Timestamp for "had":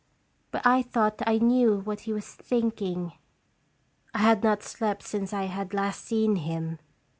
4.17-4.41, 5.43-5.75